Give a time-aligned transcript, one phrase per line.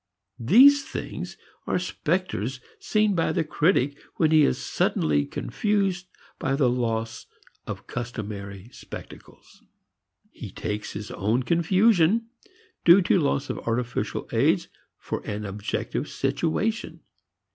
[0.39, 6.07] These things are specters seen by the critic when he is suddenly confused
[6.39, 7.27] by the loss
[7.67, 9.61] of customary spectacles.
[10.31, 12.29] He takes his own confusion
[12.83, 17.01] due to loss of artificial aids for an objective situation.